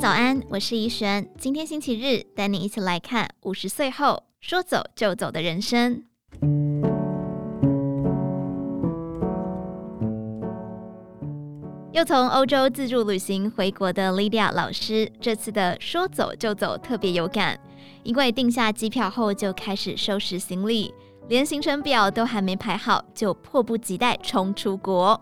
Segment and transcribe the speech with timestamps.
[0.00, 1.28] 早安，我是怡璇。
[1.36, 6.02] 今天星期日，带你一起来看五十岁后说走就走的人生。
[11.92, 17.60] 又从欧洲自助旅行回国的 Lydia 老师，这次的说走就走特别有感，
[18.02, 20.94] 因为订下机票后就开始收拾行李，
[21.28, 25.20] 连行程表都还没排好，就迫不及待冲出国。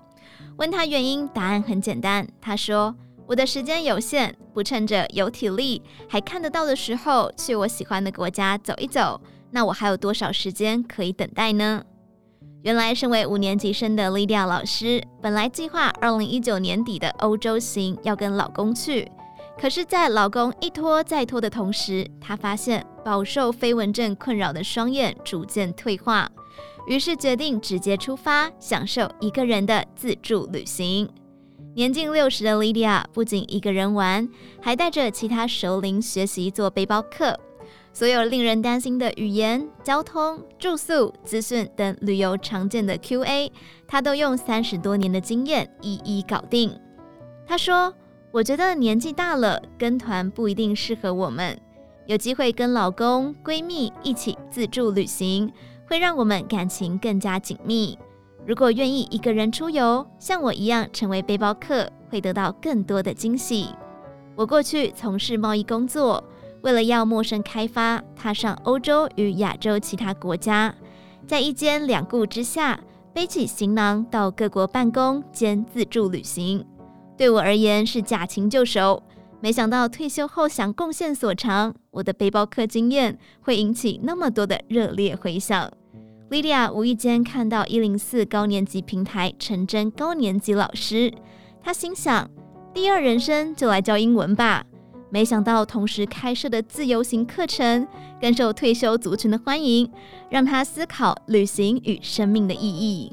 [0.58, 2.94] 问他原因，答案很简单，他说。
[3.28, 9.20] 我的时间有限，不趁着有体力还看得到的时候去我喜欢的国家走一走，
[9.50, 11.84] 那我还有多少时间可以等待呢？
[12.62, 19.06] 原来，身为五年级生的 Lydia 老师，本来计划二零一九年底的欧洲行要跟老公去，
[19.60, 26.26] 可是，在老公一拖再拖的同时，她发现饱受飞蚊症困扰的双眼逐渐退化，
[26.86, 31.06] 于是决定直接出发，享受一个人的自助旅行。
[31.74, 34.28] 年近六十的 Lydia 不仅一个人玩，
[34.60, 37.38] 还带着其他熟龄学习做背包客。
[37.92, 43.50] 所有令人担心的语言、交通、住宿、资讯等旅游常见的 QA，
[43.86, 46.72] 她都用三十多年的经验一一搞定。
[47.46, 47.92] 她说
[48.30, 51.58] ：“我觉得年纪大了，跟团不一定适合我们。
[52.06, 55.52] 有机会跟老公、闺蜜一起自助旅行，
[55.86, 57.98] 会让我们感情更加紧密。”
[58.48, 63.68] 如果愿意一个人出游，像我一样成为背包客，会得到更多的惊喜。
[64.34, 66.24] 我过去从事贸易工作，
[66.62, 70.74] 为了要陌生开发，踏上欧洲与亚洲其他国家，
[71.26, 72.80] 在一兼两顾之下，
[73.12, 76.64] 背起行囊到各国办公兼自助旅行。
[77.18, 79.02] 对我而言是驾轻就熟，
[79.40, 85.70] 没想到退休后想贡献所长，我的背包客经验会引起那么多的热烈回响。
[86.30, 91.10] Lydia 无意间看到一零四高年级平台陈真高年级老师，
[91.62, 92.30] 她心想：
[92.74, 94.62] 第二人生就来教英文吧。
[95.08, 97.88] 没想到同时开设的自由行课程
[98.20, 99.90] 更受退休族群的欢迎，
[100.28, 103.10] 让她思考旅行与生命的意义。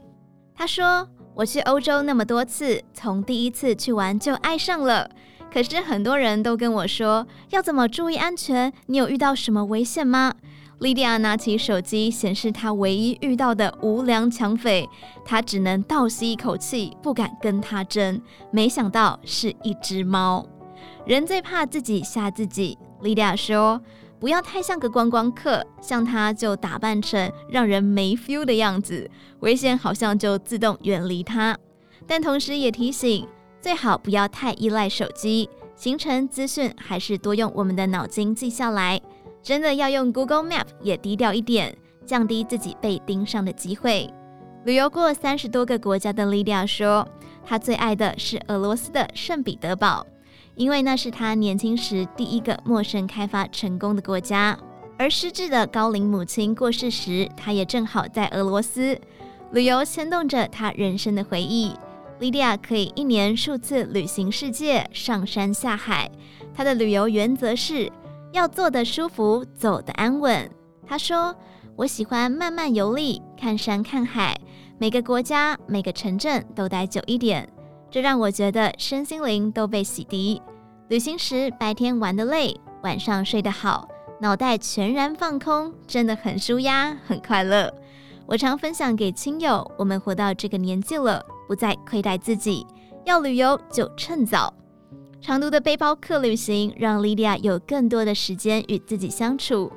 [0.53, 5.09] 她说：“我去欧洲那么多次，从第一次去玩就爱上了。
[5.49, 8.73] 可是很多人都跟我说，要怎么注意安全？
[8.87, 10.35] 你有遇到什么危险吗？”
[10.79, 14.87] 莉迪亚拿起手机，显示她唯一遇到的无良抢匪，
[15.23, 18.21] 她只能倒吸一口气，不敢跟他争。
[18.51, 20.45] 没想到是一只猫。
[21.05, 22.77] 人最怕自己吓自己。
[23.01, 23.81] 莉迪亚说
[24.19, 29.09] ：“不要太像个观光客，像他就打扮成让人没 feel 的样子，
[29.39, 31.57] 危险好像就自动远离他。
[32.05, 33.25] 但同时也提醒，
[33.61, 38.99] 最好不要太依赖手机，行程资讯还是多用我们的脑筋记下来。”
[39.45, 44.11] 真的要用 Google Map 也低调一点，降低自己被盯上的机会。
[44.63, 47.07] 旅游过三十多个国家的 Lydia 说，
[47.45, 50.03] 她最爱的是俄罗斯的圣彼得堡，
[50.55, 54.57] 因为那是她年轻时第一个陌生开发成功的国家。
[54.97, 58.99] 而失智的高龄母亲过世时，她也正好在俄罗斯。
[59.51, 61.71] 旅游牵动着她人生的回忆。
[62.19, 66.09] Lydia 可以一年数次旅行世界，上山下海。
[66.51, 67.91] 她的旅游原则是。
[68.35, 70.49] 要坐得舒服，走得安稳。
[70.85, 71.33] 他说
[71.77, 74.37] ：“我喜欢慢慢游历，看山看海，
[74.77, 77.47] 每个国家、每个城镇都待久一点，
[77.89, 80.41] 这让我觉得身心灵都被洗涤。
[80.89, 82.53] 旅行时白天玩得累，
[82.83, 83.87] 晚上睡得好，
[84.19, 87.73] 脑袋全然放空，真的很舒压，很快乐。
[88.25, 92.67] 我常分享给亲友，我们活到这个年纪了，不再亏待自己，
[93.05, 94.53] 要旅游就趁早。”
[95.25, 99.71] 长途的背包客旅行让 Lydia 有更多的时间与自己相处。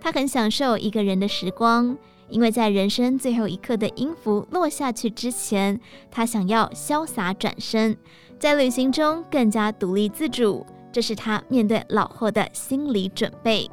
[0.00, 1.94] 她很享受一个人的时光，
[2.30, 5.78] 因为在人生最后一刻的音符落下去之前，
[6.10, 7.94] 她想要潇洒转身，
[8.38, 10.64] 在旅行中更加独立自主。
[10.90, 13.70] 这是她面对老后的心理准备。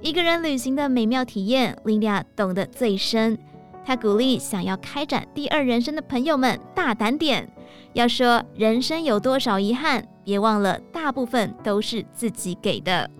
[0.00, 3.38] 一个人旅行的美妙体验，Lydia 懂得最深。
[3.84, 7.46] 她鼓励想要开展第二人生的朋友们大胆点。
[7.92, 13.10] 要说人生有多少遗憾，别忘了大部分都是自己给的。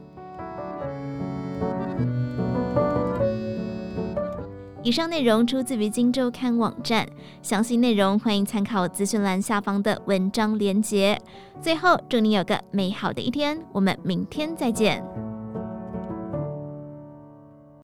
[4.85, 7.07] 以上内容出自于《金周刊》网站，
[7.41, 11.17] 详细内容欢迎参考资讯栏下方的文章连结。
[11.61, 15.01] 最后，祝你有个美好的一天，我们明天再见。